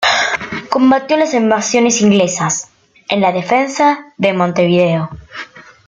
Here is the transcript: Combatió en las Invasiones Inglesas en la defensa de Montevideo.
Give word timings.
Combatió 0.71 1.13
en 1.13 1.19
las 1.19 1.35
Invasiones 1.35 2.01
Inglesas 2.01 2.71
en 3.07 3.21
la 3.21 3.31
defensa 3.31 4.11
de 4.17 4.33
Montevideo. 4.33 5.11